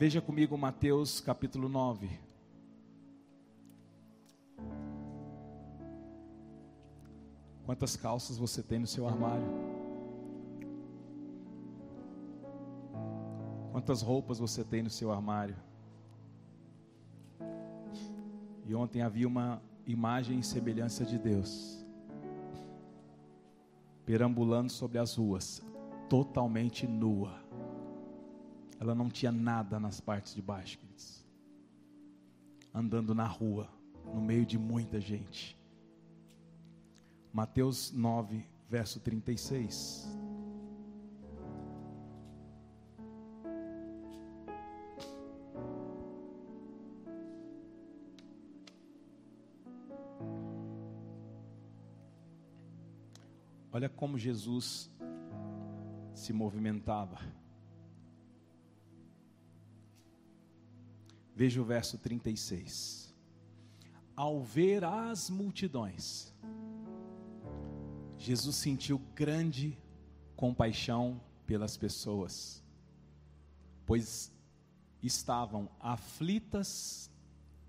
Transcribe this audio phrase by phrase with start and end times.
[0.00, 2.08] Veja comigo Mateus capítulo 9.
[7.66, 9.46] Quantas calças você tem no seu armário?
[13.72, 15.56] Quantas roupas você tem no seu armário?
[18.64, 21.84] E ontem havia uma imagem e semelhança de Deus,
[24.06, 25.62] perambulando sobre as ruas,
[26.08, 27.49] totalmente nua.
[28.80, 31.22] Ela não tinha nada nas partes de baixo, queridos.
[32.72, 33.68] Andando na rua,
[34.06, 35.54] no meio de muita gente.
[37.30, 40.08] Mateus 9, verso 36.
[53.70, 54.90] Olha como Jesus
[56.14, 57.18] se movimentava.
[61.40, 63.14] Veja o verso 36.
[64.14, 66.34] Ao ver as multidões,
[68.18, 69.78] Jesus sentiu grande
[70.36, 72.62] compaixão pelas pessoas,
[73.86, 74.30] pois
[75.02, 77.10] estavam aflitas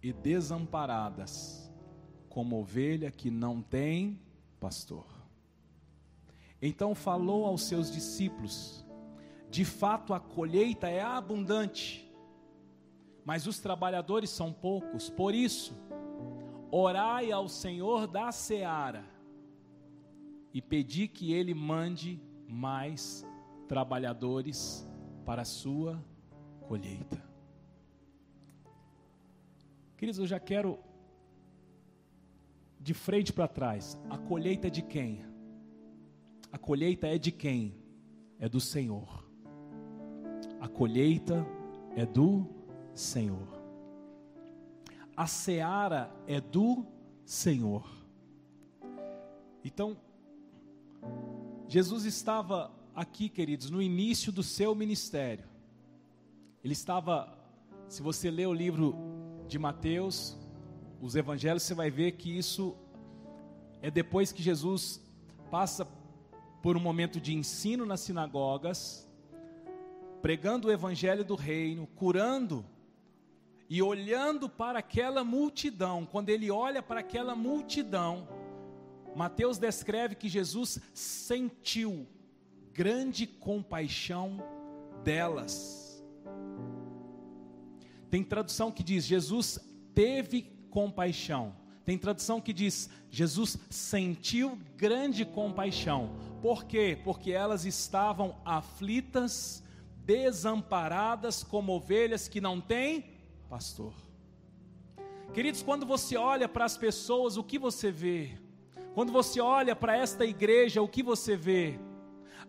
[0.03, 1.72] e desamparadas,
[2.27, 4.19] como ovelha que não tem
[4.59, 5.08] pastor.
[6.61, 8.86] Então falou aos seus discípulos:
[9.49, 12.11] De fato a colheita é abundante,
[13.25, 15.09] mas os trabalhadores são poucos.
[15.09, 15.75] Por isso,
[16.69, 19.05] orai ao Senhor da seara
[20.53, 23.25] e pedi que ele mande mais
[23.67, 24.88] trabalhadores
[25.25, 26.03] para a sua
[26.67, 27.22] colheita.
[29.95, 30.80] Queridos, eu já quero
[32.80, 33.99] de frente para trás.
[34.09, 35.23] A colheita é de quem?
[36.52, 37.75] A colheita é de quem?
[38.39, 39.23] É do Senhor.
[40.59, 41.45] A colheita
[41.95, 42.61] é do Senhor.
[45.16, 46.86] A seara é do
[47.25, 47.88] Senhor.
[49.64, 49.98] Então,
[51.67, 55.45] Jesus estava aqui, queridos, no início do seu ministério.
[56.64, 57.38] Ele estava,
[57.88, 58.95] se você ler o livro
[59.48, 60.38] de Mateus,
[61.02, 62.76] os evangelhos, você vai ver que isso
[63.82, 65.02] é depois que Jesus
[65.49, 65.88] passa
[66.61, 69.10] por um momento de ensino nas sinagogas,
[70.21, 72.64] pregando o evangelho do reino, curando
[73.73, 76.05] e olhando para aquela multidão.
[76.05, 78.27] Quando ele olha para aquela multidão,
[79.15, 82.05] Mateus descreve que Jesus sentiu
[82.73, 84.43] grande compaixão
[85.05, 86.04] delas.
[88.09, 89.58] Tem tradução que diz: Jesus
[89.95, 91.55] teve compaixão.
[91.86, 96.14] Tem tradução que diz: Jesus sentiu grande compaixão.
[96.42, 96.99] Por quê?
[97.05, 99.64] Porque elas estavam aflitas,
[100.05, 103.11] desamparadas, como ovelhas que não têm
[103.52, 103.94] pastor.
[105.34, 108.39] Queridos, quando você olha para as pessoas, o que você vê?
[108.95, 111.78] Quando você olha para esta igreja, o que você vê?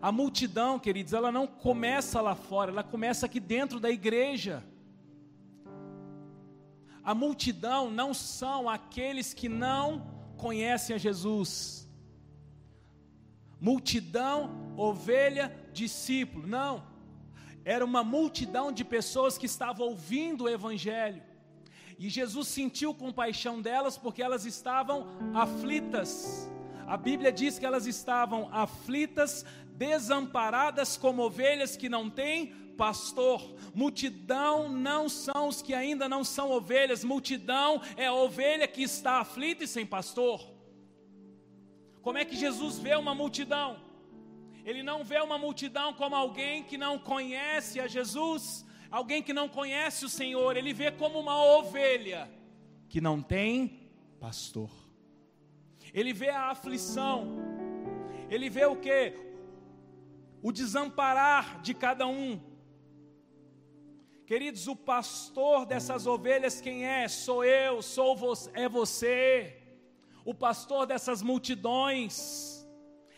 [0.01, 4.63] A multidão, queridos, ela não começa lá fora, ela começa aqui dentro da igreja.
[7.03, 11.85] A multidão não são aqueles que não conhecem a Jesus.
[13.59, 16.47] Multidão, ovelha, discípulo.
[16.47, 16.92] Não.
[17.65, 21.21] Era uma multidão de pessoas que estavam ouvindo o Evangelho.
[21.97, 26.49] E Jesus sentiu compaixão delas porque elas estavam aflitas.
[26.85, 32.47] A Bíblia diz que elas estavam aflitas, desamparadas como ovelhas que não têm
[32.77, 33.55] pastor.
[33.73, 39.19] Multidão não são os que ainda não são ovelhas, multidão é a ovelha que está
[39.19, 40.51] aflita e sem pastor.
[42.01, 43.92] Como é que Jesus vê uma multidão?
[44.65, 49.49] Ele não vê uma multidão como alguém que não conhece a Jesus, alguém que não
[49.49, 52.31] conhece o Senhor, ele vê como uma ovelha
[52.87, 54.69] que não tem pastor.
[55.93, 57.27] Ele vê a aflição,
[58.29, 59.13] ele vê o que?
[60.41, 62.39] O desamparar de cada um.
[64.25, 67.07] Queridos, o pastor dessas ovelhas quem é?
[67.07, 69.57] Sou eu, sou você, é você.
[70.23, 72.62] O pastor dessas multidões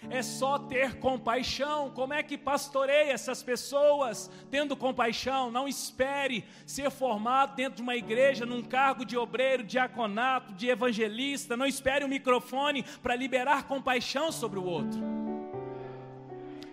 [0.10, 1.90] é só ter compaixão.
[1.92, 4.30] Como é que pastoreia essas pessoas?
[4.50, 10.54] Tendo compaixão, não espere ser formado dentro de uma igreja, num cargo de obreiro, diaconato,
[10.54, 11.58] de evangelista.
[11.58, 15.00] Não espere o um microfone para liberar compaixão sobre o outro.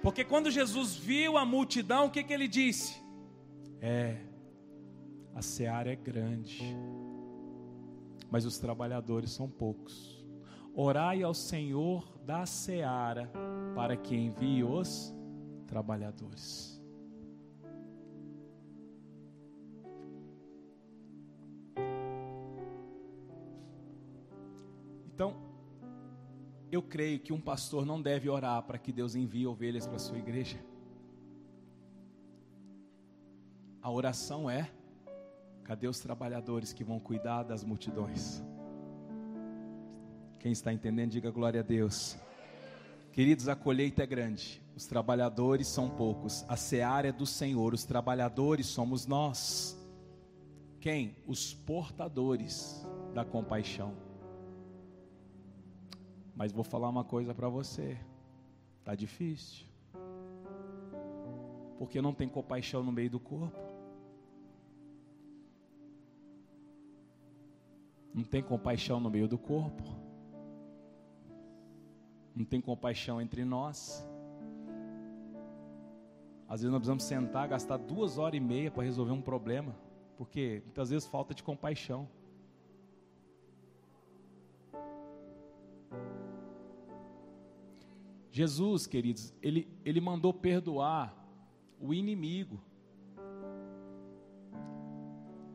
[0.02, 3.00] Porque quando Jesus viu a multidão, o que, que ele disse?
[3.80, 4.16] É,
[5.34, 6.76] a seara é grande,
[8.30, 10.24] mas os trabalhadores são poucos.
[10.74, 13.30] Orai ao Senhor da seara
[13.74, 15.14] para que envie os
[15.66, 16.80] trabalhadores.
[25.14, 25.34] Então,
[26.70, 30.18] eu creio que um pastor não deve orar para que Deus envie ovelhas para sua
[30.18, 30.58] igreja.
[33.82, 34.70] A oração é:
[35.64, 38.42] cadê os trabalhadores que vão cuidar das multidões?
[40.42, 42.18] Quem está entendendo, diga glória a Deus.
[43.12, 47.84] Queridos, a colheita é grande, os trabalhadores são poucos, a seara é do Senhor, os
[47.84, 49.78] trabalhadores somos nós.
[50.80, 51.14] Quem?
[51.28, 52.84] Os portadores
[53.14, 53.94] da compaixão.
[56.34, 57.96] Mas vou falar uma coisa para você,
[58.82, 59.64] tá difícil,
[61.78, 63.60] porque não tem compaixão no meio do corpo.
[68.12, 70.01] Não tem compaixão no meio do corpo
[72.34, 74.06] não tem compaixão entre nós.
[76.48, 79.74] Às vezes nós precisamos sentar, gastar duas horas e meia para resolver um problema,
[80.16, 82.08] porque muitas vezes falta de compaixão.
[88.30, 91.14] Jesus, queridos, ele, ele mandou perdoar
[91.78, 92.58] o inimigo.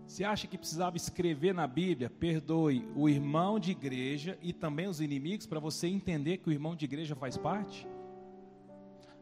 [0.08, 5.02] Você acha que precisava escrever na Bíblia, perdoe o irmão de igreja e também os
[5.02, 7.86] inimigos, para você entender que o irmão de igreja faz parte?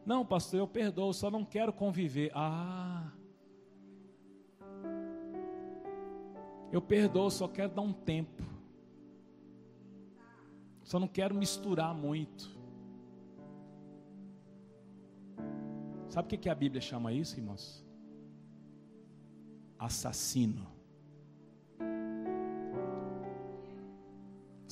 [0.06, 2.30] Não, pastor, eu perdoo, só não quero conviver.
[2.32, 3.10] Ah.
[6.70, 8.44] Eu perdoo, só quero dar um tempo.
[10.84, 12.56] Só não quero misturar muito.
[16.08, 17.84] Sabe o que a Bíblia chama isso, irmãos?
[19.76, 20.75] Assassino.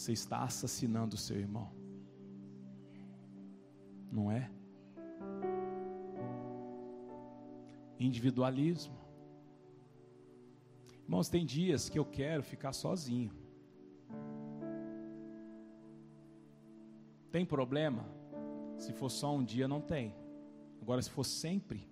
[0.04, 1.72] Você está assassinando o seu irmão.
[4.12, 4.50] Não é?
[7.98, 8.94] Individualismo.
[11.04, 13.32] Irmãos, tem dias que eu quero ficar sozinho.
[17.32, 18.04] Tem problema?
[18.76, 20.14] Se for só um dia, não tem.
[20.82, 21.88] Agora, se for sempre,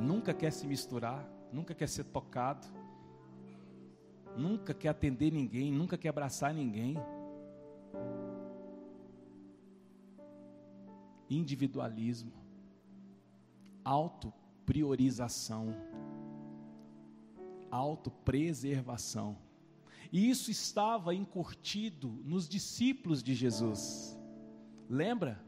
[0.00, 2.66] nunca quer se misturar, nunca quer ser tocado,
[4.36, 6.96] nunca quer atender ninguém, nunca quer abraçar ninguém.
[11.28, 12.32] Individualismo,
[13.84, 15.74] autopriorização,
[17.70, 19.36] autopreservação.
[20.12, 24.18] E isso estava encurtido nos discípulos de Jesus.
[24.88, 25.44] Lembra?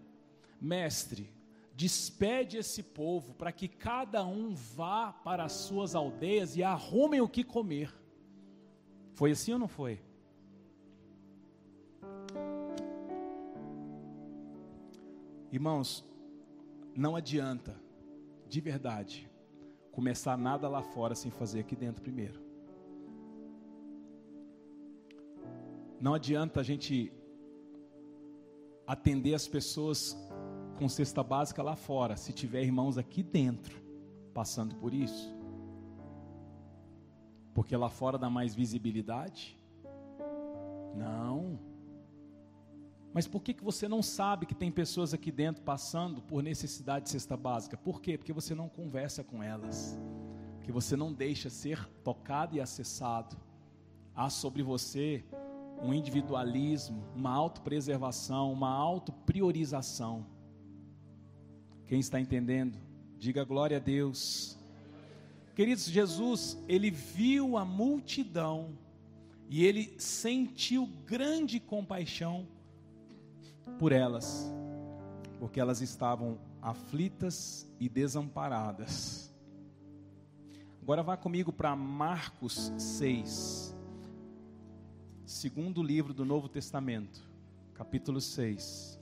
[0.61, 1.31] Mestre,
[1.75, 7.29] despede esse povo para que cada um vá para as suas aldeias e arrumem o
[7.29, 7.95] que comer.
[9.15, 10.01] Foi assim ou não foi?
[15.51, 16.05] Irmãos,
[16.95, 17.75] não adianta,
[18.47, 19.31] de verdade,
[19.91, 22.41] começar nada lá fora sem fazer aqui dentro primeiro.
[26.01, 27.13] Não adianta a gente
[28.87, 30.17] atender as pessoas
[30.79, 33.83] com cesta básica lá fora, se tiver irmãos aqui dentro
[34.33, 35.35] passando por isso.
[37.53, 39.59] Porque lá fora dá mais visibilidade?
[40.95, 41.59] Não.
[43.19, 47.07] Mas por que, que você não sabe que tem pessoas aqui dentro passando por necessidade
[47.07, 47.77] de cesta básica?
[47.77, 48.17] Por quê?
[48.17, 49.99] Porque você não conversa com elas,
[50.63, 53.37] que você não deixa ser tocado e acessado.
[54.15, 55.25] Há sobre você
[55.83, 60.25] um individualismo, uma autopreservação, uma autopriorização.
[61.89, 62.79] Quem está entendendo?
[63.19, 64.57] Diga glória a Deus.
[65.57, 68.79] Queridos, Jesus, ele viu a multidão
[69.51, 72.47] e ele sentiu grande compaixão
[73.79, 74.53] por elas,
[75.39, 79.33] porque elas estavam aflitas e desamparadas.
[80.83, 83.77] Agora vá comigo para Marcos 6,
[85.27, 87.21] segundo livro do Novo Testamento,
[87.75, 88.99] capítulo 6.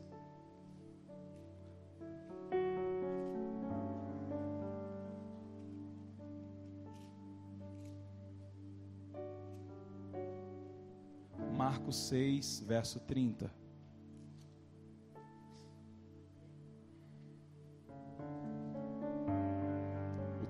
[11.56, 13.65] Marcos 6, verso 30.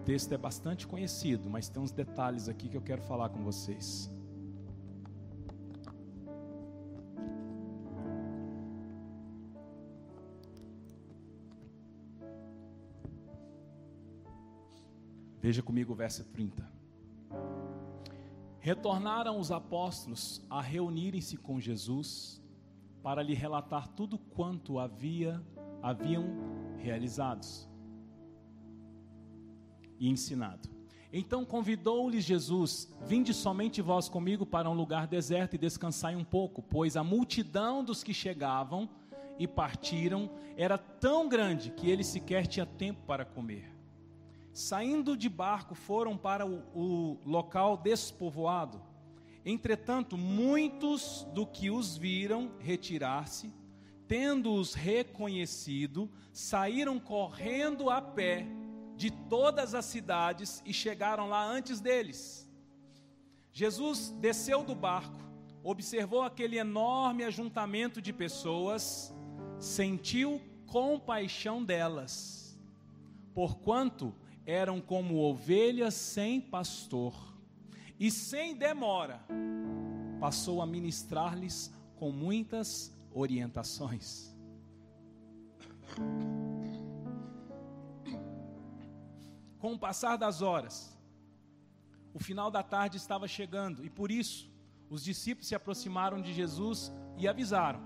[0.07, 4.09] Texto é bastante conhecido, mas tem uns detalhes aqui que eu quero falar com vocês.
[15.41, 16.71] Veja comigo o verso 30.
[18.61, 22.41] Retornaram os apóstolos a reunirem-se com Jesus
[23.03, 25.45] para lhe relatar tudo quanto havia
[25.83, 26.25] haviam
[26.79, 27.69] realizados
[29.99, 30.69] e ensinado.
[31.13, 36.63] Então convidou-lhes Jesus: Vinde somente vós comigo para um lugar deserto e descansai um pouco,
[36.63, 38.89] pois a multidão dos que chegavam
[39.39, 43.73] e partiram era tão grande que ele sequer tinha tempo para comer.
[44.53, 48.81] Saindo de barco, foram para o, o local despovoado.
[49.45, 53.53] Entretanto, muitos do que os viram retirar-se,
[54.09, 58.47] tendo-os reconhecido, saíram correndo a pé
[58.97, 62.51] de todas as cidades e chegaram lá antes deles.
[63.53, 65.21] Jesus desceu do barco,
[65.63, 69.15] observou aquele enorme ajuntamento de pessoas,
[69.59, 72.59] sentiu compaixão delas,
[73.35, 77.15] porquanto eram como ovelhas sem pastor,
[77.99, 79.25] e sem demora
[80.21, 84.35] passou a ministrar-lhes com muitas orientações.
[89.67, 90.97] Com o passar das horas,
[92.15, 94.49] o final da tarde estava chegando e por isso
[94.89, 97.81] os discípulos se aproximaram de Jesus e avisaram: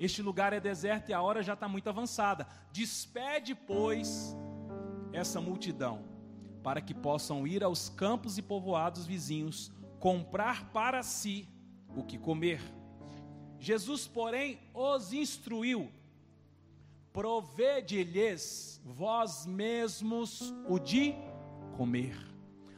[0.00, 2.46] Este lugar é deserto e a hora já está muito avançada.
[2.72, 4.34] Despede, pois,
[5.12, 6.06] essa multidão,
[6.62, 11.46] para que possam ir aos campos e povoados vizinhos, comprar para si
[11.94, 12.62] o que comer.
[13.58, 15.92] Jesus, porém, os instruiu
[17.12, 21.14] provede-lhes vós mesmos o de
[21.76, 22.16] comer.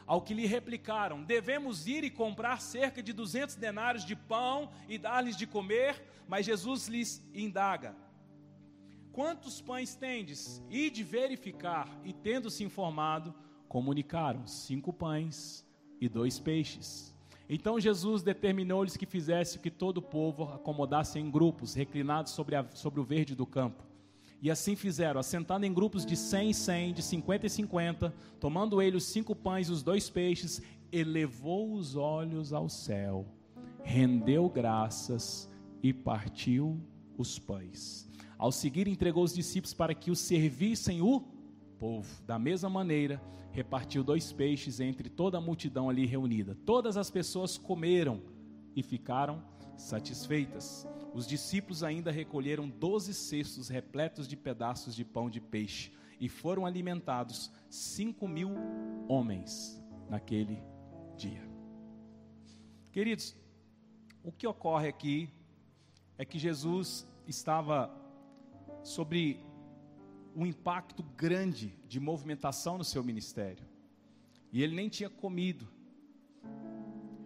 [0.06, 4.98] Ao que lhe replicaram: Devemos ir e comprar cerca de duzentos denários de pão e
[4.98, 6.02] dar-lhes de comer.
[6.28, 7.96] Mas Jesus lhes indaga:
[9.12, 10.62] Quantos pães tendes?
[10.68, 13.34] E de verificar, e tendo se informado,
[13.68, 15.66] comunicaram: Cinco pães
[16.00, 17.14] e dois peixes.
[17.48, 22.66] Então Jesus determinou-lhes que fizesse que todo o povo acomodasse em grupos, reclinados sobre, a,
[22.70, 23.93] sobre o verde do campo.
[24.44, 28.82] E assim fizeram, assentando em grupos de cem em cem, de cinquenta e cinquenta, tomando
[28.82, 30.60] ele os cinco pães e os dois peixes,
[30.92, 33.24] elevou os olhos ao céu,
[33.82, 35.50] rendeu graças
[35.82, 36.78] e partiu
[37.16, 38.06] os pães.
[38.36, 41.22] Ao seguir, entregou os discípulos para que os servissem o
[41.78, 42.22] povo.
[42.26, 46.54] Da mesma maneira, repartiu dois peixes entre toda a multidão ali reunida.
[46.66, 48.20] Todas as pessoas comeram
[48.76, 49.42] e ficaram
[49.76, 50.86] satisfeitas.
[51.12, 56.66] Os discípulos ainda recolheram doze cestos repletos de pedaços de pão de peixe e foram
[56.66, 58.50] alimentados cinco mil
[59.08, 60.62] homens naquele
[61.16, 61.48] dia.
[62.92, 63.36] Queridos,
[64.22, 65.28] o que ocorre aqui
[66.16, 67.90] é que Jesus estava
[68.82, 69.40] sobre
[70.34, 73.66] um impacto grande de movimentação no seu ministério.
[74.52, 75.66] E ele nem tinha comido.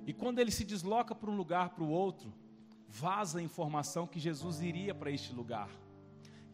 [0.08, 2.32] E quando ele se desloca para um lugar para o outro,
[2.88, 5.68] vaza a informação que Jesus iria para este lugar.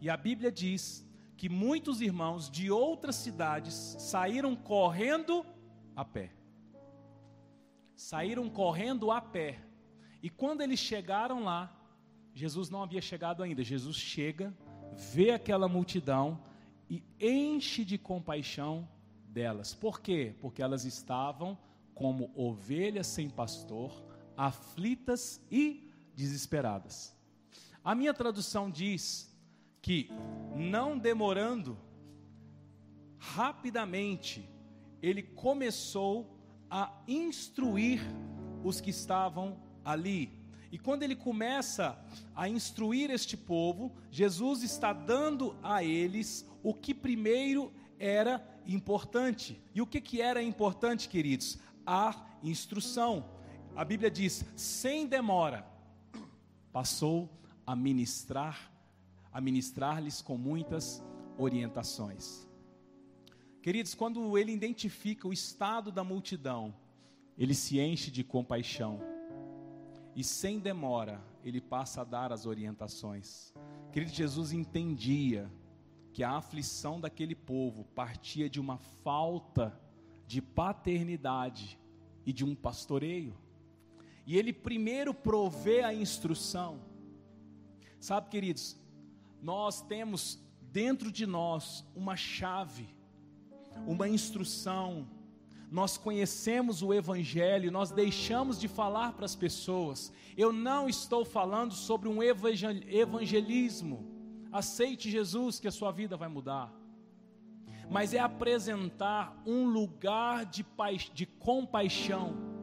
[0.01, 5.47] E a Bíblia diz que muitos irmãos de outras cidades saíram correndo
[5.95, 6.33] a pé.
[7.95, 9.61] Saíram correndo a pé.
[10.21, 11.73] E quando eles chegaram lá,
[12.35, 13.63] Jesus não havia chegado ainda.
[13.63, 14.53] Jesus chega,
[15.13, 16.43] vê aquela multidão
[16.91, 18.89] e enche de compaixão
[19.29, 19.73] delas.
[19.73, 20.35] Por quê?
[20.41, 21.57] Porque elas estavam
[21.95, 24.03] como ovelhas sem pastor,
[24.37, 27.15] aflitas e desesperadas.
[27.83, 29.33] A minha tradução diz
[29.81, 30.09] que,
[30.57, 31.79] não demorando,
[33.19, 34.49] rapidamente,
[35.03, 36.39] ele começou
[36.71, 38.01] a instruir
[38.65, 40.45] os que estavam ali.
[40.73, 41.97] E quando ele começa
[42.35, 49.61] a instruir este povo, Jesus está dando a eles o que primeiro era importante.
[49.75, 51.59] E o que, que era importante, queridos?
[51.87, 53.25] A instrução.
[53.77, 55.67] A Bíblia diz: sem demora,
[56.73, 57.31] passou
[57.67, 58.73] a ministrar,
[59.33, 61.03] a ministrar-lhes com muitas
[61.37, 62.47] orientações.
[63.63, 66.75] Queridos, quando ele identifica o estado da multidão,
[67.37, 69.01] ele se enche de compaixão.
[70.15, 73.53] E sem demora, ele passa a dar as orientações.
[73.91, 75.51] Querido, Jesus entendia
[76.13, 79.77] que a aflição daquele povo partia de uma falta
[80.27, 81.79] de paternidade
[82.25, 83.35] e de um pastoreio.
[84.27, 86.81] E ele primeiro provê a instrução.
[88.01, 88.77] Sabe, queridos,
[89.43, 90.39] nós temos
[90.73, 92.89] dentro de nós uma chave,
[93.87, 95.07] uma instrução.
[95.71, 100.13] Nós conhecemos o Evangelho, nós deixamos de falar para as pessoas.
[100.37, 104.07] Eu não estou falando sobre um evangelismo.
[104.53, 106.73] Aceite Jesus, que a sua vida vai mudar.
[107.91, 110.65] Mas é apresentar um lugar de,
[111.13, 112.55] de compaixão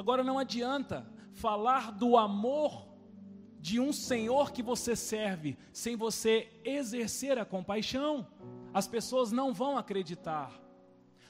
[0.00, 2.88] Agora não adianta falar do amor
[3.58, 8.26] de um Senhor que você serve sem você exercer a compaixão.
[8.72, 10.58] As pessoas não vão acreditar.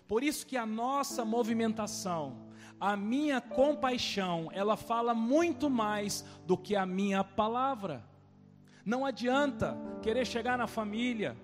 [0.06, 2.46] Por isso que a nossa movimentação,
[2.78, 8.04] a minha compaixão, ela fala muito mais do que a minha palavra.
[8.84, 11.36] Não adianta querer chegar na família,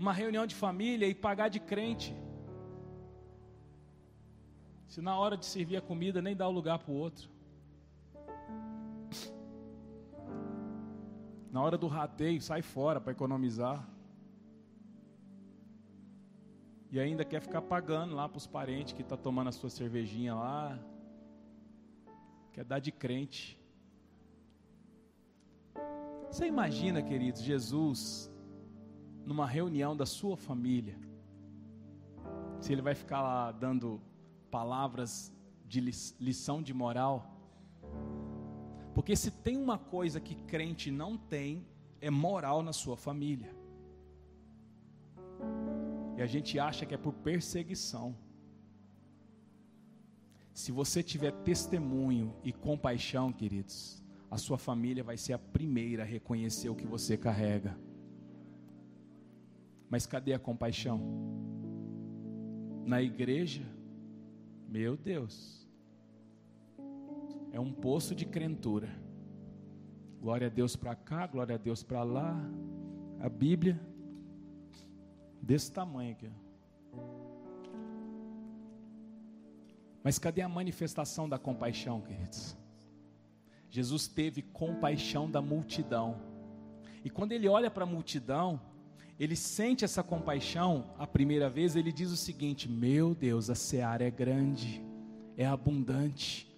[0.00, 2.16] uma reunião de família e pagar de crente.
[4.88, 7.28] Se na hora de servir a comida nem dá o lugar para o outro.
[11.52, 13.86] Na hora do rateio, sai fora para economizar.
[16.90, 19.68] E ainda quer ficar pagando lá para os parentes que estão tá tomando a sua
[19.68, 20.78] cervejinha lá.
[22.54, 23.60] Quer dar de crente.
[26.30, 28.29] Você imagina, queridos, Jesus
[29.30, 30.98] numa reunião da sua família.
[32.60, 34.00] Se ele vai ficar lá dando
[34.50, 35.32] palavras
[35.68, 35.80] de
[36.18, 37.16] lição de moral.
[38.92, 41.64] Porque se tem uma coisa que crente não tem,
[42.00, 43.54] é moral na sua família.
[46.16, 48.16] E a gente acha que é por perseguição.
[50.52, 56.06] Se você tiver testemunho e compaixão, queridos, a sua família vai ser a primeira a
[56.06, 57.78] reconhecer o que você carrega.
[59.90, 61.00] Mas cadê a compaixão?
[62.86, 63.66] Na igreja,
[64.68, 65.68] meu Deus,
[67.52, 68.88] é um poço de crentura.
[70.20, 72.36] Glória a Deus para cá, glória a Deus para lá.
[73.18, 73.80] A Bíblia
[75.42, 76.30] desse tamanho aqui.
[80.04, 82.56] Mas cadê a manifestação da compaixão, queridos?
[83.68, 86.16] Jesus teve compaixão da multidão.
[87.04, 88.60] E quando ele olha para a multidão,
[89.20, 94.02] ele sente essa compaixão, a primeira vez ele diz o seguinte: Meu Deus, a seara
[94.02, 94.82] é grande,
[95.36, 96.50] é abundante,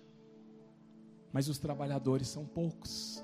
[1.32, 3.20] mas os trabalhadores são poucos.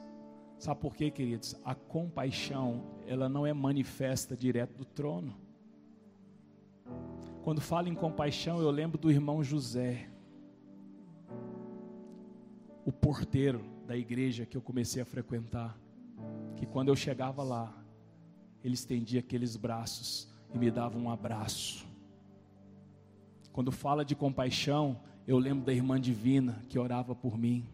[0.58, 1.54] Sabe por quê, queridos?
[1.64, 5.36] A compaixão, ela não é manifesta direto do trono.
[7.44, 10.10] Quando falo em compaixão, eu lembro do irmão José,
[12.84, 15.78] o porteiro da igreja que eu comecei a frequentar,
[16.56, 17.72] que quando eu chegava lá,
[18.62, 21.86] ele estendia aqueles braços e me dava um abraço.
[23.52, 27.66] Quando fala de compaixão, eu lembro da irmã divina que orava por mim.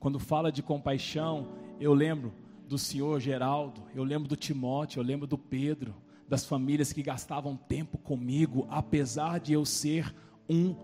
[0.00, 1.48] Quando fala de compaixão,
[1.80, 2.32] eu lembro
[2.68, 5.94] do senhor Geraldo, eu lembro do Timóteo, eu lembro do Pedro,
[6.28, 10.14] das famílias que gastavam tempo comigo, apesar de eu ser
[10.48, 10.74] um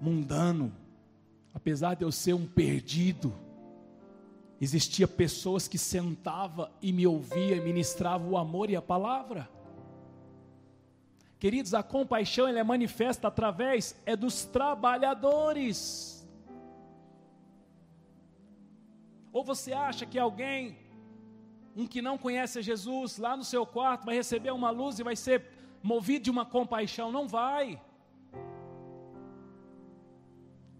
[0.00, 0.72] mundano,
[1.54, 3.32] apesar de eu ser um perdido,
[4.60, 9.48] existia pessoas que sentava e me ouvia e ministrava o amor e a palavra.
[11.38, 16.28] Queridos, a compaixão ela é manifesta através é dos trabalhadores.
[19.32, 20.76] Ou você acha que alguém
[21.74, 25.16] um que não conhece Jesus, lá no seu quarto, vai receber uma luz e vai
[25.16, 25.46] ser
[25.82, 27.10] movido de uma compaixão.
[27.10, 27.80] Não vai.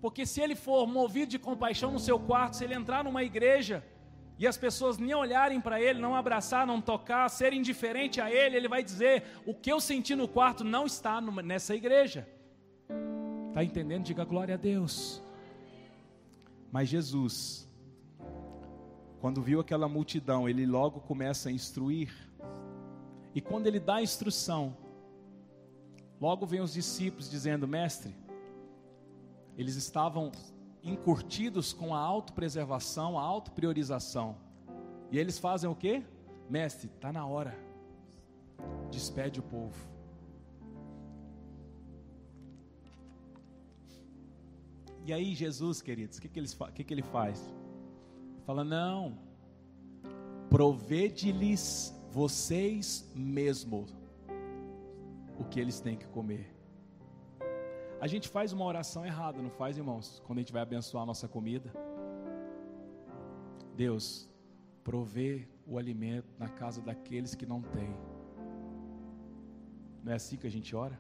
[0.01, 3.85] Porque se ele for movido de compaixão no seu quarto, se ele entrar numa igreja
[4.39, 8.57] e as pessoas nem olharem para ele, não abraçar, não tocar, ser indiferente a ele,
[8.57, 12.27] ele vai dizer: o que eu senti no quarto não está nessa igreja.
[13.49, 14.05] Está entendendo?
[14.05, 15.23] Diga glória a Deus.
[16.73, 17.69] Mas Jesus,
[19.21, 22.11] quando viu aquela multidão, ele logo começa a instruir.
[23.35, 24.75] E quando ele dá a instrução,
[26.19, 28.15] logo vem os discípulos dizendo: Mestre,
[29.57, 30.33] eles estavam
[30.83, 34.37] encurtidos com a autopreservação, a autopriorização.
[35.11, 36.03] E eles fazem o que?
[36.49, 37.57] Mestre, está na hora.
[38.91, 39.77] Despede o povo.
[45.05, 46.43] E aí, Jesus, queridos, o que, que,
[46.75, 47.53] que, que ele faz?
[48.47, 49.19] Fala, não,
[50.49, 53.95] provede-lhes vocês mesmos
[55.39, 56.60] o que eles têm que comer.
[58.01, 60.23] A gente faz uma oração errada, não faz, irmãos?
[60.25, 61.71] Quando a gente vai abençoar a nossa comida.
[63.77, 64.27] Deus,
[64.83, 67.95] provê o alimento na casa daqueles que não têm.
[70.03, 70.99] Não é assim que a gente ora?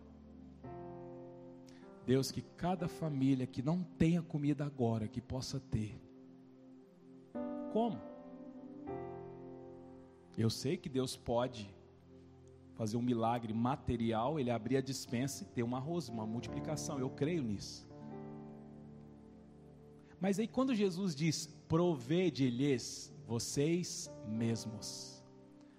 [2.04, 5.98] Deus, que cada família que não tenha comida agora, que possa ter.
[7.72, 7.98] Como?
[10.36, 11.74] Eu sei que Deus pode
[12.80, 16.98] fazer um milagre material, ele abrir a dispensa e ter um arroz, uma multiplicação.
[16.98, 17.86] Eu creio nisso.
[20.18, 25.22] Mas aí quando Jesus diz: "Provede-lhes vocês mesmos",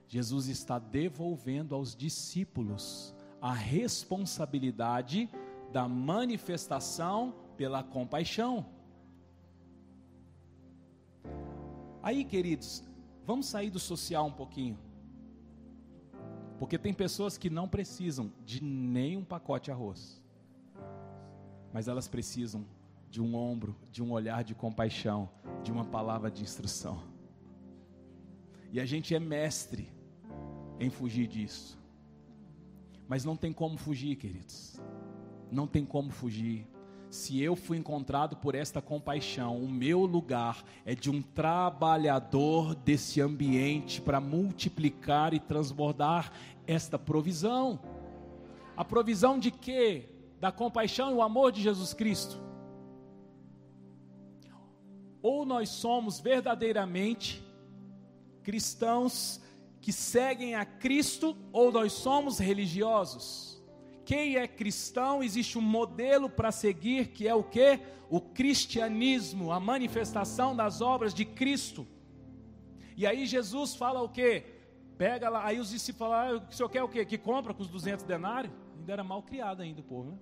[0.08, 5.28] Jesus está devolvendo aos discípulos a responsabilidade
[5.72, 8.64] da manifestação pela compaixão.
[12.04, 12.84] Aí, queridos,
[13.26, 14.91] vamos sair do social um pouquinho.
[16.62, 20.22] Porque tem pessoas que não precisam de nenhum pacote de arroz.
[21.74, 22.64] mas elas precisam
[23.10, 25.28] de um ombro, de um olhar de compaixão,
[25.64, 27.02] de uma palavra de instrução.
[28.72, 29.90] E a gente é mestre
[30.80, 31.80] em fugir disso.
[33.08, 34.80] Mas não tem como fugir, queridos.
[35.52, 36.68] Não tem como fugir.
[37.12, 43.20] Se eu fui encontrado por esta compaixão, o meu lugar é de um trabalhador desse
[43.20, 46.32] ambiente para multiplicar e transbordar
[46.66, 47.78] esta provisão.
[48.78, 50.08] A provisão de quê?
[50.40, 52.40] Da compaixão e o amor de Jesus Cristo.
[55.22, 57.44] Ou nós somos verdadeiramente
[58.42, 59.42] cristãos
[59.82, 63.51] que seguem a Cristo, ou nós somos religiosos.
[64.12, 67.80] Quem é cristão, existe um modelo para seguir, que é o que?
[68.10, 71.88] O cristianismo, a manifestação das obras de Cristo.
[72.98, 74.44] E aí Jesus fala o que?
[74.98, 77.06] Pega lá, aí os discípulos falam, ah, o senhor quer o quê?
[77.06, 78.54] Que compra com os 200 denários?
[78.78, 80.18] Ainda era mal criado ainda o povo, né?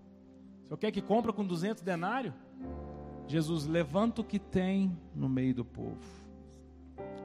[0.66, 2.36] O senhor quer que compra com 200 denários?
[3.26, 5.98] Jesus levanta o que tem no meio do povo.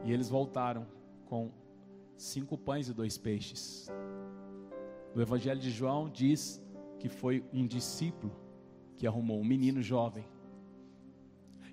[0.03, 0.87] E eles voltaram
[1.27, 1.51] com
[2.17, 3.87] cinco pães e dois peixes.
[5.15, 6.61] O Evangelho de João diz
[6.99, 8.35] que foi um discípulo
[8.97, 10.25] que arrumou, um menino jovem.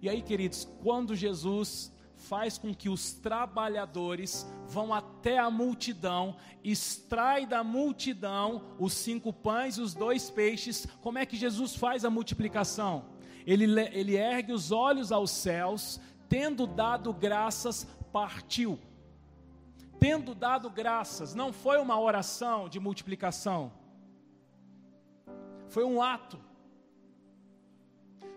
[0.02, 7.48] E aí, queridos, quando Jesus faz com que os trabalhadores vão até a multidão, extrai
[7.48, 10.86] da multidão os cinco pães e os dois peixes.
[11.02, 13.06] Como é que Jesus faz a multiplicação?
[13.46, 16.00] Ele, ele ergue os olhos aos céus,
[16.30, 18.80] tendo dado graças, partiu.
[20.02, 23.72] Tendo dado graças, não foi uma oração de multiplicação,
[25.70, 26.38] foi um ato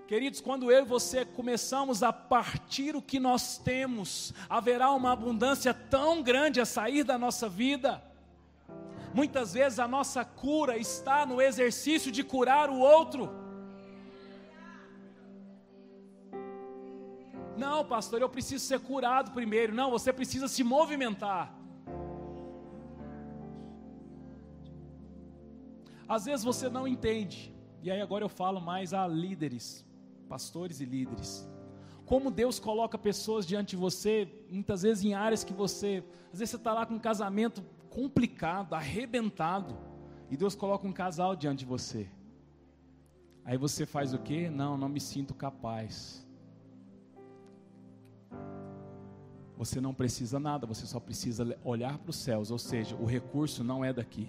[0.06, 5.72] Queridos, quando eu e você começamos a partir o que nós temos, haverá uma abundância
[5.72, 8.02] tão grande a sair da nossa vida.
[9.14, 13.43] Muitas vezes a nossa cura está no exercício de curar o outro.
[17.56, 19.74] Não, pastor, eu preciso ser curado primeiro.
[19.74, 21.56] Não, você precisa se movimentar.
[26.08, 27.54] Às vezes você não entende.
[27.82, 29.84] E aí agora eu falo mais a líderes
[30.24, 31.48] pastores e líderes.
[32.04, 36.50] Como Deus coloca pessoas diante de você, muitas vezes em áreas que você, às vezes
[36.50, 39.76] você está lá com um casamento complicado, arrebentado,
[40.30, 42.08] e Deus coloca um casal diante de você.
[43.44, 44.50] Aí você faz o quê?
[44.50, 46.23] Não, não me sinto capaz.
[49.56, 53.62] Você não precisa nada, você só precisa olhar para os céus, ou seja, o recurso
[53.62, 54.28] não é daqui.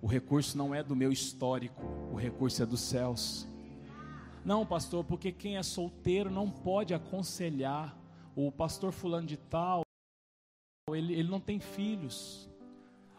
[0.00, 3.46] O recurso não é do meu histórico, o recurso é dos céus.
[4.44, 7.98] Não, pastor, porque quem é solteiro não pode aconselhar.
[8.34, 9.82] O pastor fulano de tal,
[10.94, 12.48] ele, ele não tem filhos.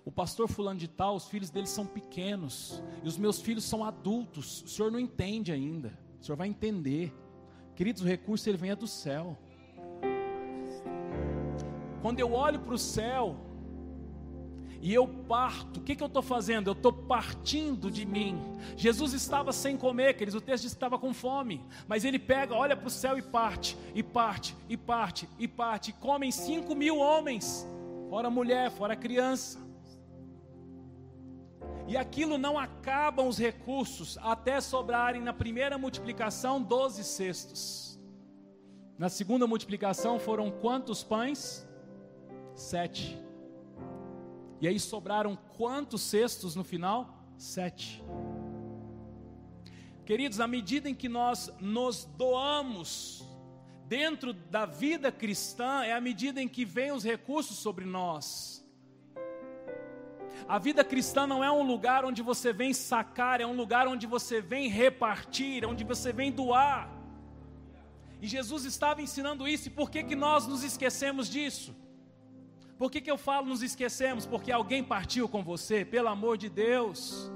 [0.06, 2.82] O pastor fulano de tal, os filhos dele são pequenos.
[3.04, 4.62] E os meus filhos são adultos.
[4.64, 6.00] O senhor não entende ainda.
[6.22, 7.14] O senhor vai entender.
[7.76, 9.38] Queridos, o recurso ele vem é do céu.
[12.08, 13.36] Quando eu olho para o céu,
[14.80, 16.70] e eu parto, o que, que eu estou fazendo?
[16.70, 18.42] Eu estou partindo de mim.
[18.78, 22.56] Jesus estava sem comer, queridos, o texto diz que estava com fome, mas ele pega,
[22.56, 26.74] olha para o céu e parte, e parte, e parte, e parte, e comem cinco
[26.74, 27.68] mil homens,
[28.10, 29.60] fora mulher, fora criança.
[31.90, 38.00] E aquilo não acabam os recursos até sobrarem na primeira multiplicação doze cestos.
[38.98, 41.67] Na segunda multiplicação foram quantos pães?
[42.58, 43.16] Sete.
[44.60, 47.24] E aí sobraram quantos cestos no final?
[47.38, 48.04] Sete.
[50.04, 53.24] Queridos, à medida em que nós nos doamos
[53.86, 58.68] dentro da vida cristã, é a medida em que vêm os recursos sobre nós.
[60.48, 64.08] A vida cristã não é um lugar onde você vem sacar, é um lugar onde
[64.08, 66.90] você vem repartir, onde você vem doar.
[68.20, 71.76] E Jesus estava ensinando isso, e por que, que nós nos esquecemos disso?
[72.78, 74.26] Por que, que eu falo nos esquecemos?
[74.26, 77.32] Porque alguém partiu com você, pelo amor de Deus.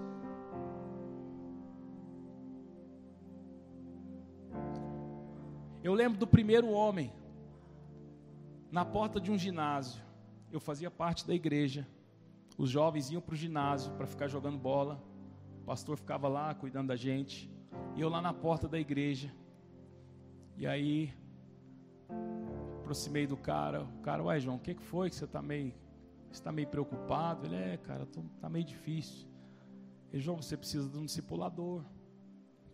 [5.84, 7.12] Eu lembro do primeiro homem,
[8.72, 10.02] na porta de um ginásio.
[10.52, 11.88] Eu fazia parte da igreja.
[12.56, 15.04] Os jovens iam para o ginásio para ficar jogando bola.
[15.62, 17.50] O pastor ficava lá cuidando da gente.
[17.96, 19.34] E eu lá na porta da igreja.
[20.56, 21.12] E aí
[22.92, 23.84] aproximei do cara.
[23.84, 25.74] O cara, ué, João, o que, que foi que você está meio,
[26.30, 27.46] está meio preocupado?
[27.46, 29.30] Ele, é, cara, está meio difícil.
[30.14, 31.86] João, você precisa de um discipulador.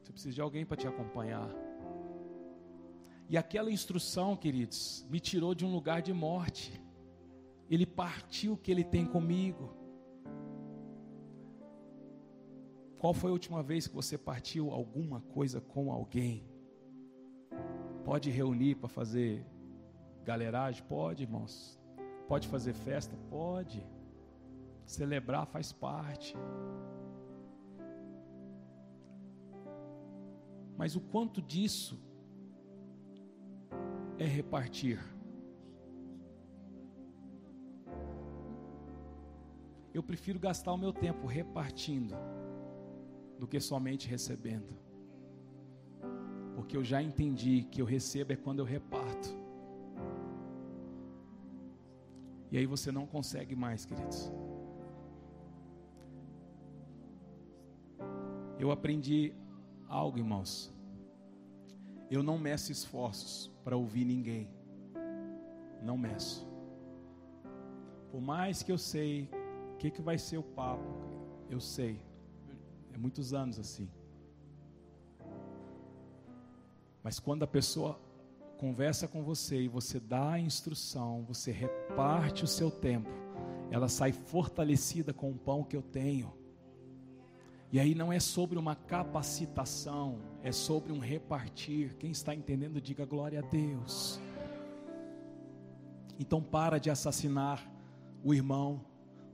[0.02, 1.48] Você precisa de alguém para te acompanhar.
[3.30, 6.82] E aquela instrução, queridos, me tirou de um lugar de morte.
[7.70, 9.76] Ele partiu o que ele tem comigo.
[12.98, 16.50] Qual foi a última vez que você partiu alguma coisa com alguém?
[18.04, 19.46] Pode reunir para fazer
[20.28, 20.84] galeragem?
[20.84, 21.80] Pode, irmãos.
[22.28, 23.16] Pode fazer festa?
[23.30, 23.80] Pode.
[24.86, 26.36] Celebrar faz parte.
[30.78, 31.98] Mas o quanto disso
[34.20, 35.00] é repartir?
[39.94, 42.16] Eu prefiro gastar o meu tempo repartindo
[43.40, 44.74] do que somente recebendo.
[46.54, 49.37] Porque eu já entendi que eu recebo é quando eu reparto.
[52.52, 54.32] E aí você não consegue mais, queridos.
[58.60, 59.34] Eu aprendi
[59.88, 60.74] algo, irmãos.
[62.10, 64.50] Eu não meço esforços para ouvir ninguém.
[65.84, 66.48] Não meço.
[68.12, 69.30] Por mais que eu sei
[69.74, 70.88] o que, que vai ser o papo,
[71.50, 72.00] eu sei.
[72.94, 73.90] É muitos anos assim.
[77.04, 78.00] Mas quando a pessoa
[78.58, 83.10] conversa com você e você dá a instrução, você reparte o seu tempo,
[83.70, 86.34] ela sai fortalecida com o pão que eu tenho.
[87.72, 91.96] E aí não é sobre uma capacitação, é sobre um repartir.
[92.00, 94.22] Quem está entendendo, diga glória a Deus.
[96.18, 97.70] Então para de assassinar
[98.24, 98.82] o irmão,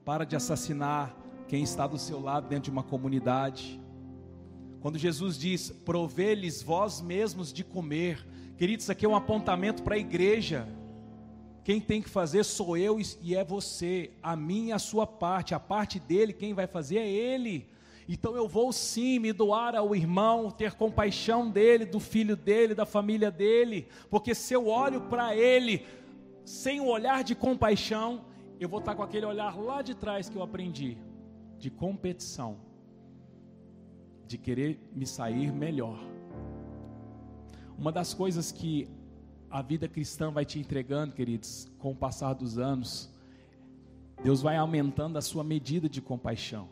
[0.04, 1.16] para de assassinar
[1.48, 3.80] quem está do seu lado dentro de uma comunidade.
[4.82, 9.98] Quando Jesus diz: "Provê-lhes vós mesmos de comer", queridos, aqui é um apontamento para a
[10.00, 10.68] igreja.
[11.63, 14.12] Quem tem que fazer sou eu e é você.
[14.22, 17.70] A minha, a sua parte, a parte dele, quem vai fazer é ele.
[18.08, 22.86] Então eu vou sim me doar ao irmão, ter compaixão dele, do filho dele, da
[22.86, 25.86] família dele, porque se eu olho para ele
[26.44, 28.26] sem o olhar de compaixão,
[28.60, 30.98] eu vou estar com aquele olhar lá de trás que eu aprendi,
[31.58, 32.58] de competição,
[34.28, 36.12] de querer me sair melhor.
[37.78, 38.88] Uma das coisas que
[39.50, 43.10] a vida cristã vai te entregando, queridos, com o passar dos anos,
[44.24, 46.70] Deus vai aumentando a sua medida de compaixão.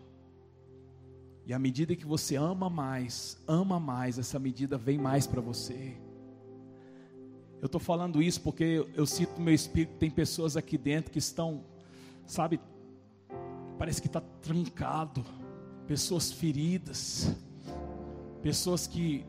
[1.45, 5.97] E à medida que você ama mais, ama mais, essa medida vem mais para você.
[7.61, 11.19] Eu estou falando isso porque eu, sinto no meu espírito tem pessoas aqui dentro que
[11.19, 11.63] estão,
[12.25, 12.59] sabe,
[13.77, 15.23] parece que está trancado,
[15.85, 17.35] pessoas feridas,
[18.41, 19.25] pessoas que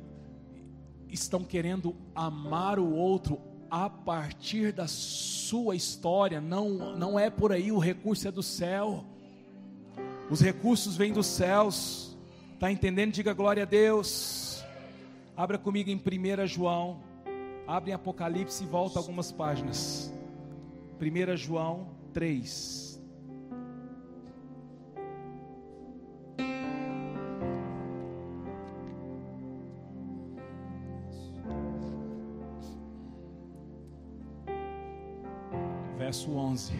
[1.13, 3.39] estão querendo amar o outro
[3.71, 9.05] a partir da sua história, não, não é por aí, o recurso é do céu.
[10.29, 12.17] Os recursos vêm dos céus.
[12.55, 13.13] Está entendendo?
[13.13, 14.63] Diga glória a Deus.
[15.37, 17.01] Abra comigo em 1 João.
[17.67, 20.13] Abre em Apocalipse e volta algumas páginas.
[21.01, 22.82] 1 João 3.
[36.13, 36.75] Verso 11.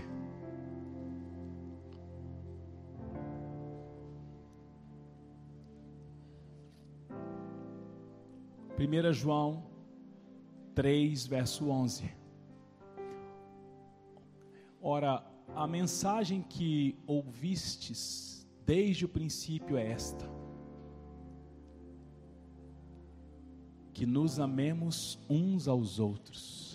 [8.79, 9.65] 1 João
[10.75, 12.15] 3, verso 11.
[14.83, 15.25] Ora,
[15.57, 20.29] a mensagem que ouvistes desde o princípio é esta:
[23.95, 26.72] que nos amemos uns aos outros.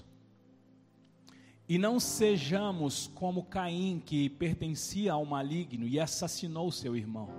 [1.68, 7.30] E não sejamos como Caim, que pertencia ao maligno e assassinou seu irmão.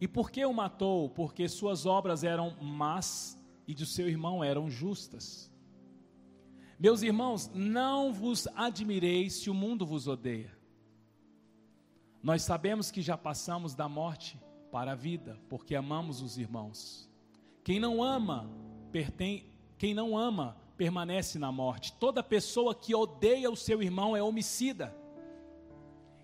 [0.00, 1.08] E por que o matou?
[1.08, 5.50] Porque suas obras eram más e de seu irmão eram justas.
[6.78, 10.56] Meus irmãos, não vos admireis se o mundo vos odeia.
[12.22, 14.38] Nós sabemos que já passamos da morte
[14.70, 17.10] para a vida, porque amamos os irmãos.
[17.64, 18.48] Quem não ama,
[18.92, 21.92] pertence, quem não ama permanece na morte.
[21.94, 24.96] Toda pessoa que odeia o seu irmão é homicida.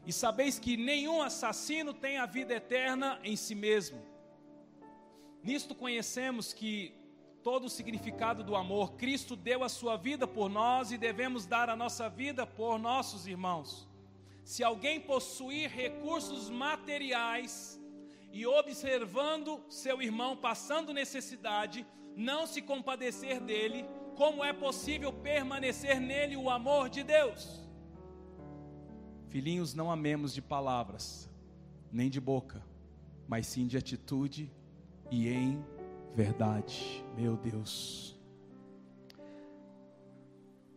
[0.06, 4.00] E sabeis que nenhum assassino tem a vida eterna em si mesmo.
[5.42, 6.94] Nisto conhecemos que
[7.42, 11.68] todo o significado do amor, Cristo deu a sua vida por nós e devemos dar
[11.68, 13.88] a nossa vida por nossos irmãos.
[14.44, 17.80] Se alguém possuir recursos materiais
[18.32, 26.36] e observando seu irmão passando necessidade, não se compadecer dele, como é possível permanecer nele
[26.36, 27.60] o amor de Deus?
[29.28, 31.28] Filhinhos, não amemos de palavras,
[31.90, 32.62] nem de boca,
[33.26, 34.50] mas sim de atitude
[35.10, 35.64] e em
[36.14, 37.04] verdade.
[37.16, 38.16] Meu Deus.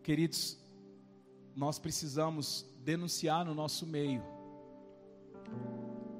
[0.02, 0.58] Queridos,
[1.54, 4.22] nós precisamos denunciar no nosso meio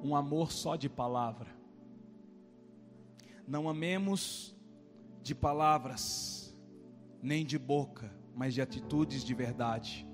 [0.03, 1.51] um amor só de palavra.
[3.47, 4.55] Não amemos
[5.23, 6.48] de palavras,
[7.23, 10.07] nem de boca, mas de atitudes de verdade.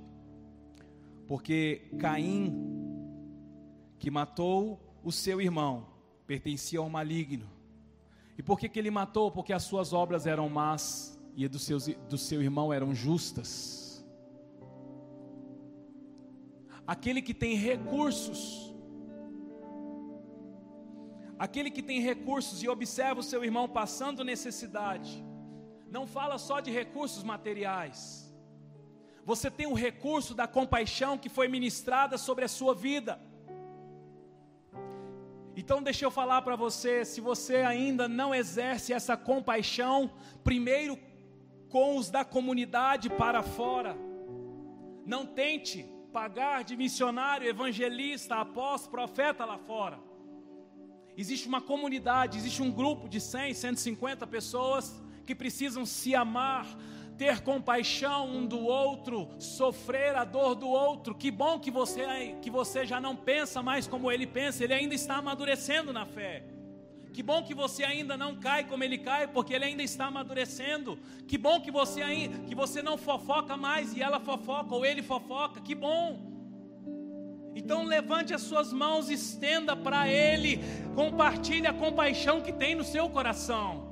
[1.26, 2.52] Porque Caim,
[3.98, 5.86] que matou o seu irmão,
[6.26, 7.48] pertencia ao maligno.
[8.36, 9.30] E por que, que ele matou?
[9.30, 11.58] Porque as suas obras eram más e do,
[12.08, 14.04] do seu irmão eram justas.
[16.86, 18.74] Aquele que tem recursos,
[21.38, 25.24] aquele que tem recursos e observa o seu irmão passando necessidade,
[25.96, 27.98] não fala só de recursos materiais,
[29.30, 33.12] você tem o recurso da compaixão que foi ministrada sobre a sua vida.
[35.60, 40.10] Então deixa eu falar para você, se você ainda não exerce essa compaixão,
[40.42, 40.98] primeiro
[41.74, 43.92] com os da comunidade para fora.
[45.06, 45.76] Não tente
[46.12, 49.98] pagar de missionário, evangelista, apóstolo, profeta lá fora.
[51.16, 54.84] Existe uma comunidade, existe um grupo de 100, 150 pessoas
[55.24, 56.66] que precisam se amar,
[57.16, 61.14] ter compaixão um do outro, sofrer a dor do outro.
[61.14, 64.94] Que bom que você, que você já não pensa mais como ele pensa, ele ainda
[64.94, 66.44] está amadurecendo na fé.
[67.12, 70.98] Que bom que você ainda não cai como ele cai, porque ele ainda está amadurecendo.
[71.28, 75.00] Que bom que você ainda, que você não fofoca mais e ela fofoca ou ele
[75.00, 75.60] fofoca.
[75.60, 76.34] Que bom.
[77.54, 80.58] Então levante as suas mãos, estenda para ele,
[80.96, 83.83] compartilhe a compaixão que tem no seu coração.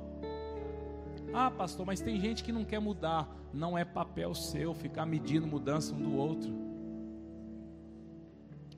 [1.33, 3.27] Ah, pastor, mas tem gente que não quer mudar.
[3.51, 6.53] Não é papel seu ficar medindo mudança um do outro.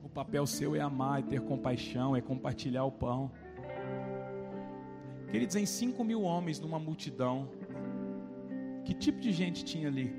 [0.02, 3.30] O papel seu é amar, é ter compaixão, é compartilhar o pão.
[5.30, 7.48] Queridos, em cinco mil homens numa multidão,
[8.86, 10.14] que tipo de gente tinha ali?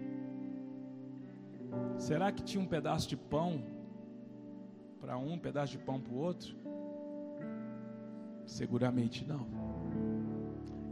[1.97, 3.63] Será que tinha um pedaço de pão
[4.99, 6.55] para um, um pedaço de pão para o outro?
[8.45, 9.66] Seguramente não.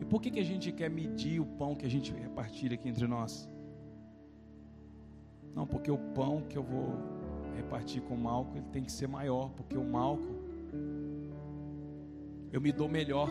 [0.06, 2.88] E por que, que a gente quer medir o pão que a gente repartilha aqui
[2.88, 3.50] entre nós?
[5.56, 6.96] Não, porque o pão que eu vou
[7.56, 10.28] repartir com o Malco, ele tem que ser maior, porque o Malco
[12.52, 13.30] eu me dou melhor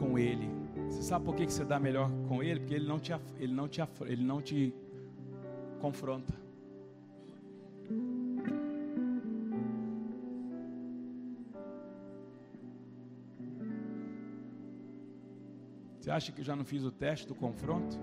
[0.00, 0.48] com ele.
[0.88, 2.60] Você sabe por que, que você dá melhor com ele?
[2.60, 4.72] Porque ele não te, ele não te, ele não te
[5.78, 6.32] confronta.
[16.08, 17.98] Você acha que eu já não fiz o teste do confronto?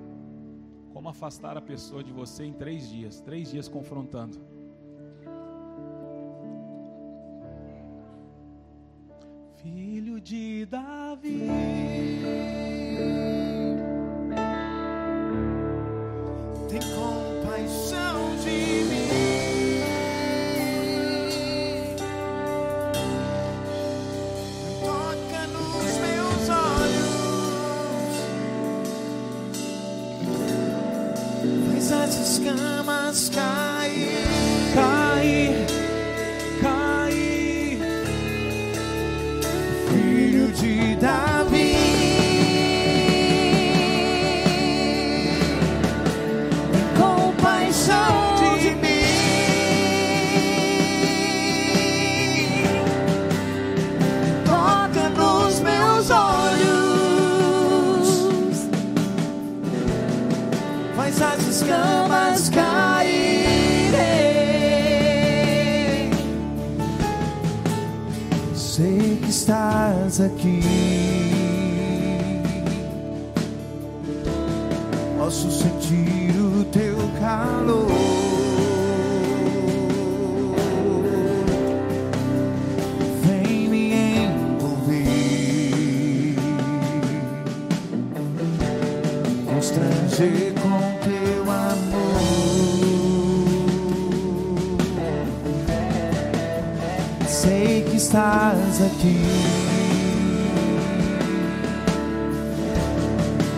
[0.93, 3.19] Como afastar a pessoa de você em três dias?
[3.19, 4.39] Três dias confrontando.
[9.55, 11.47] Filho de Davi.
[16.69, 18.84] Tem compaixão de
[32.05, 33.64] Faz as escamas cair.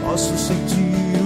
[0.08, 1.17] Posso sentir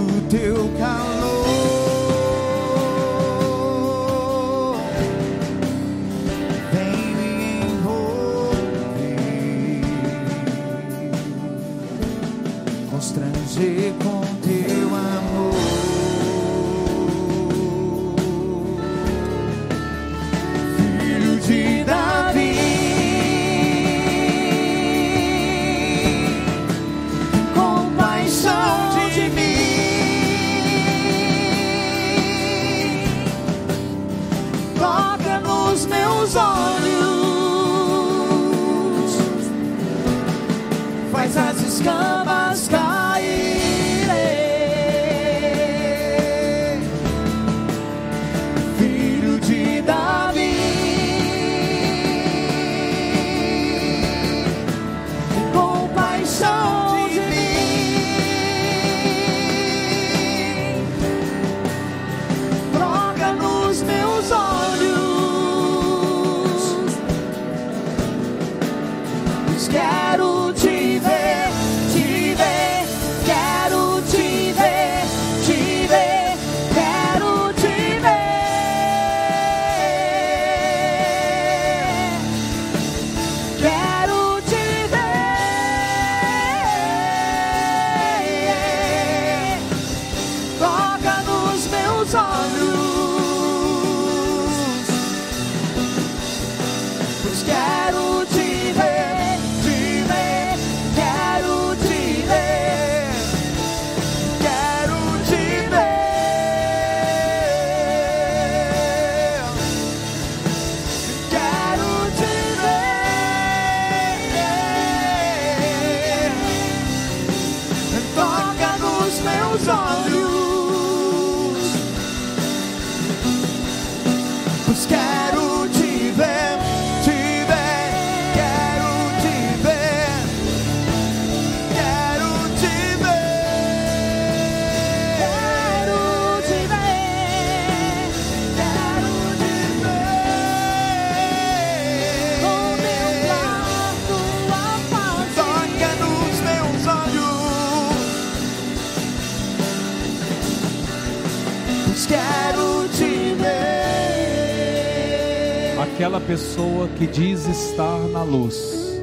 [157.12, 159.02] diz estar na luz,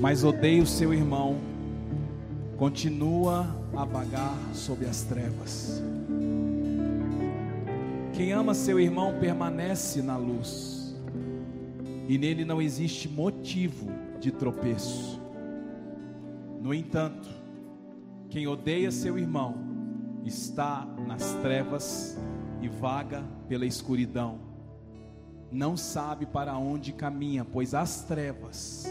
[0.00, 1.38] mas odeia o seu irmão,
[2.56, 5.82] continua a vagar sob as trevas.
[8.12, 10.96] Quem ama seu irmão permanece na luz,
[12.08, 13.88] e nele não existe motivo
[14.20, 15.20] de tropeço.
[16.60, 17.28] No entanto,
[18.30, 19.56] quem odeia seu irmão
[20.24, 22.16] está nas trevas
[22.60, 24.51] e vaga pela escuridão
[25.52, 28.86] não sabe para onde caminha, pois as trevas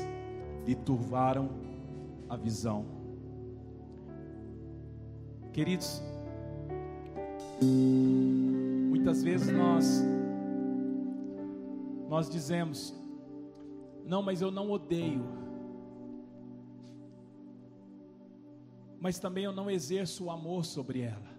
[0.66, 1.50] lhe turvaram
[2.30, 2.86] a visão.
[5.52, 6.02] Queridos,
[8.90, 10.04] muitas vezes nós
[12.08, 12.94] nós dizemos:
[14.06, 15.26] "Não, mas eu não odeio".
[19.00, 21.32] Mas também eu não exerço o amor sobre ela.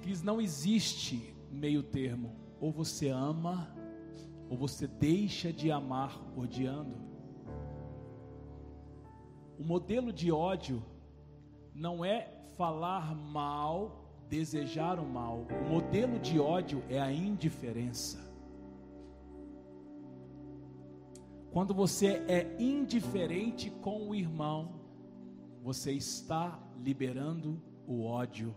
[0.00, 3.68] Queridos, não existe meio termo ou você ama,
[4.48, 6.96] ou você deixa de amar odiando.
[9.58, 10.82] O modelo de ódio
[11.74, 15.46] não é falar mal, desejar o mal.
[15.66, 18.18] O modelo de ódio é a indiferença.
[21.50, 24.80] Quando você é indiferente com o irmão,
[25.62, 28.54] você está liberando o ódio.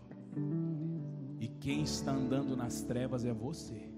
[1.40, 3.91] E quem está andando nas trevas é você.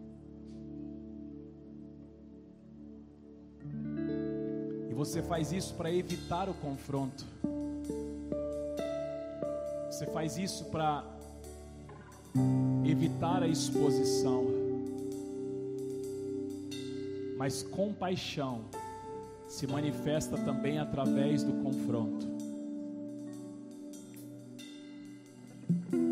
[4.91, 7.25] E você faz isso para evitar o confronto.
[9.91, 11.05] Você faz isso para
[12.85, 14.47] evitar a exposição.
[17.37, 18.63] Mas compaixão
[19.47, 22.27] se manifesta também através do confronto.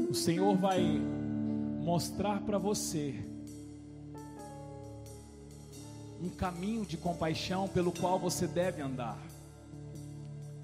[0.09, 0.81] O Senhor vai
[1.81, 3.32] mostrar para você
[6.23, 9.19] um caminho de compaixão pelo qual você deve andar.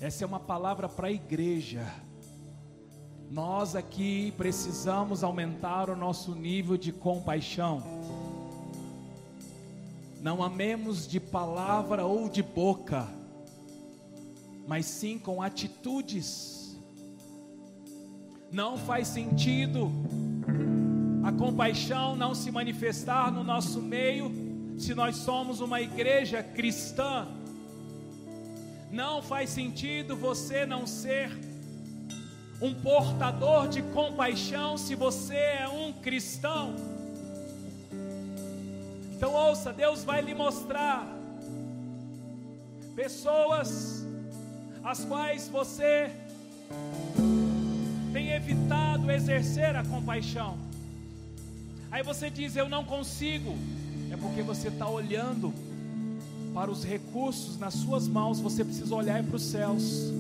[0.01, 1.85] Essa é uma palavra para a igreja.
[3.29, 7.83] Nós aqui precisamos aumentar o nosso nível de compaixão.
[10.21, 13.09] Não amemos de palavra ou de boca,
[14.67, 16.79] mas sim com atitudes.
[18.53, 19.91] Não faz sentido
[21.25, 24.48] a compaixão não se manifestar no nosso meio
[24.79, 27.26] se nós somos uma igreja cristã.
[28.91, 31.31] Não faz sentido você não ser
[32.61, 36.74] um portador de compaixão se você é um cristão.
[39.14, 41.07] Então ouça, Deus vai lhe mostrar
[42.95, 44.07] pessoas
[44.83, 46.11] as quais você
[48.12, 50.57] tem evitado exercer a compaixão.
[51.91, 53.57] Aí você diz: Eu não consigo.
[54.21, 55.53] Porque você está olhando
[56.55, 58.41] para os recursos nas suas mãos.
[58.41, 60.12] Você precisa olhar para os céus.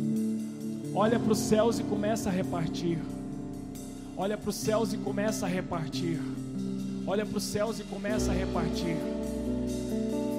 [0.94, 2.98] Olha para os céus e começa a repartir.
[4.16, 6.20] Olha para os céus e começa a repartir.
[7.06, 8.96] Olha para os céus e começa a repartir.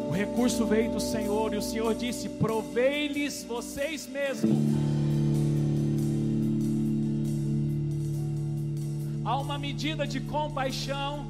[0.07, 4.57] O recurso veio do Senhor e o Senhor disse: Provei-lhes vocês mesmos.
[9.23, 11.27] Há uma medida de compaixão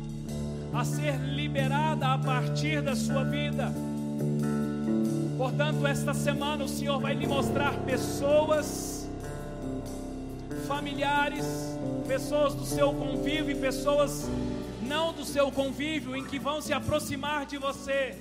[0.74, 3.72] a ser liberada a partir da sua vida.
[5.38, 9.10] Portanto, esta semana o Senhor vai lhe mostrar pessoas,
[10.68, 11.46] familiares,
[12.08, 14.30] pessoas do seu convívio e pessoas
[14.82, 18.18] não do seu convívio em que vão se aproximar de você.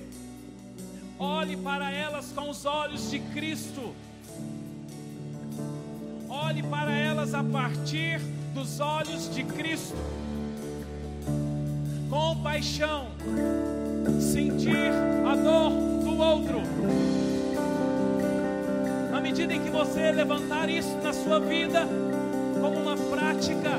[1.17, 3.93] Olhe para elas com os olhos de Cristo.
[6.29, 8.19] Olhe para elas a partir
[8.53, 9.97] dos olhos de Cristo
[12.09, 13.07] compaixão,
[14.19, 14.91] sentir
[15.25, 15.71] a dor
[16.03, 16.61] do outro.
[19.15, 21.87] À medida em que você levantar isso na sua vida
[22.59, 23.69] como uma prática,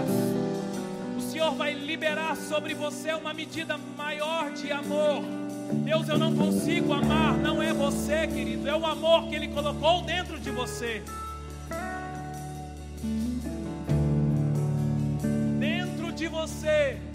[1.19, 5.25] o Senhor vai liberar sobre você uma medida maior de amor.
[5.85, 10.03] Deus, eu não consigo amar, não é você, querido, é o amor que Ele colocou
[10.03, 11.03] dentro de você.
[15.59, 17.10] Dentro de você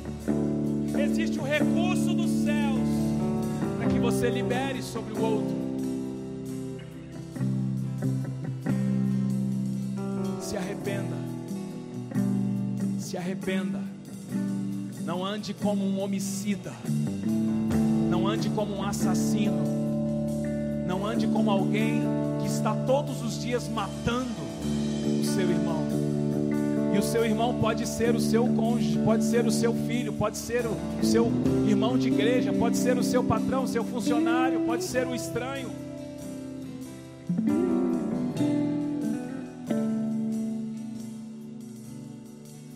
[1.06, 2.80] existe o recurso dos céus
[3.78, 5.56] para que você libere sobre o outro.
[10.42, 11.16] Se arrependa.
[13.00, 13.80] Se arrependa.
[15.04, 16.74] Não ande como um homicida.
[18.10, 19.64] Não ande como um assassino.
[20.88, 22.02] Não ande como alguém
[22.42, 24.42] que está todos os dias matando
[25.22, 26.05] o seu irmão.
[26.96, 30.38] E o seu irmão pode ser o seu cônjuge, pode ser o seu filho, pode
[30.38, 31.30] ser o seu
[31.68, 35.70] irmão de igreja, pode ser o seu patrão, o seu funcionário, pode ser o estranho.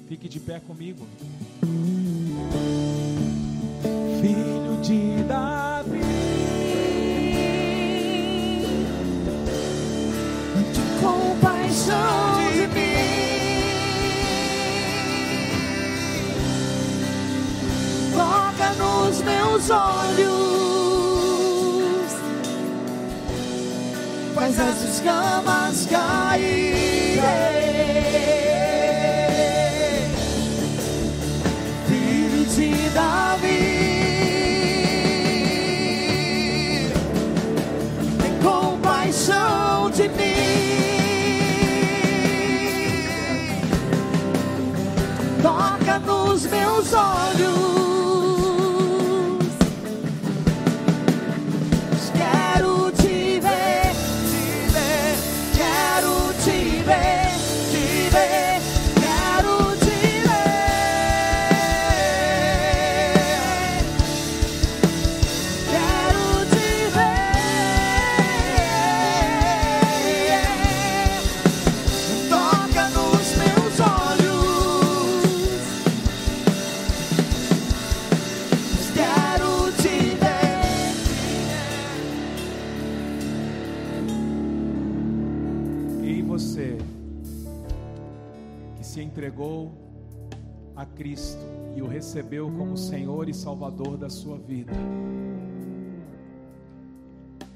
[0.09, 1.07] Fique de pé comigo.
[19.69, 20.29] Olhos,
[24.33, 27.19] faz as escamas caírem.
[31.87, 33.69] Filho de Davi.
[38.21, 40.39] tem compaixão de mim.
[45.41, 47.88] Toca nos meus olhos.
[90.99, 91.39] Cristo
[91.77, 94.73] e o recebeu como Senhor e Salvador da sua vida.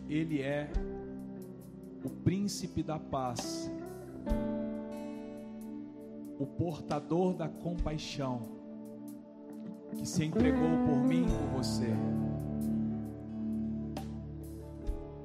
[0.07, 0.71] Ele é
[2.05, 3.69] o príncipe da paz,
[6.39, 8.43] o portador da compaixão,
[9.97, 11.93] que se entregou por mim e por você.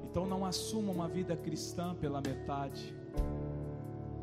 [0.03, 2.93] Então não assuma uma vida cristã pela metade.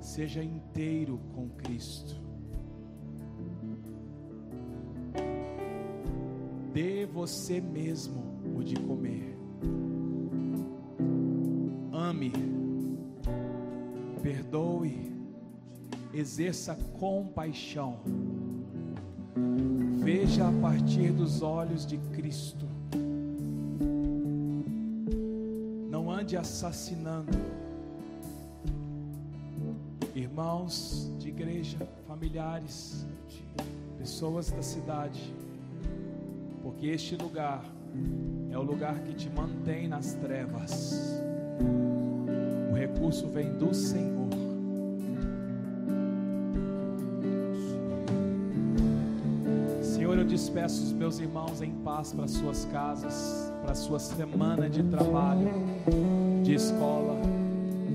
[0.02, 2.25] Seja inteiro com Cristo.
[6.76, 8.22] Dê você mesmo
[8.54, 9.34] o de comer.
[11.90, 12.30] Ame.
[14.22, 15.10] Perdoe.
[16.12, 18.00] Exerça compaixão.
[20.00, 22.66] Veja a partir dos olhos de Cristo.
[25.90, 27.38] Não ande assassinando
[30.14, 33.06] irmãos de igreja, familiares,
[33.96, 35.34] pessoas da cidade,
[36.66, 37.62] porque este lugar
[38.50, 41.22] é o lugar que te mantém nas trevas.
[42.72, 44.28] O recurso vem do Senhor.
[49.80, 54.82] Senhor, eu despeço os meus irmãos em paz para suas casas, para sua semana de
[54.82, 55.48] trabalho,
[56.42, 57.16] de escola,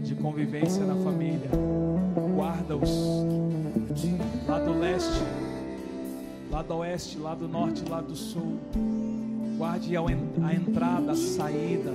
[0.02, 1.50] de convivência na família.
[2.38, 2.90] Guarda-os
[4.48, 5.22] lá do leste,
[6.52, 8.60] lá do oeste, lá do norte, lá do sul.
[9.58, 11.94] Guarde a entrada, a saída.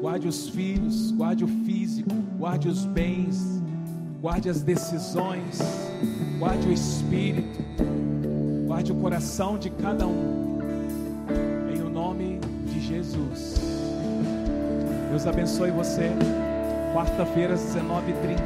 [0.00, 3.60] Guarde os filhos, guarde o físico, guarde os bens,
[4.20, 5.58] guarde as decisões,
[6.38, 7.58] guarde o espírito,
[8.66, 10.58] guarde o coração de cada um.
[11.74, 13.56] Em o nome de Jesus.
[15.10, 16.10] Deus abençoe você.
[16.94, 18.38] Quarta-feira às 19h30.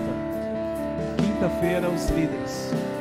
[1.18, 2.93] Quinta-feira, os líderes.